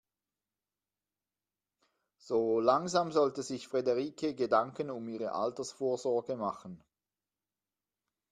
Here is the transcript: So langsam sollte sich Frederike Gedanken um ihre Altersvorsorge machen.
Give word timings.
So 2.17 2.59
langsam 2.59 3.11
sollte 3.11 3.43
sich 3.43 3.67
Frederike 3.67 4.33
Gedanken 4.33 4.89
um 4.89 5.07
ihre 5.07 5.33
Altersvorsorge 5.33 6.37
machen. 6.37 6.83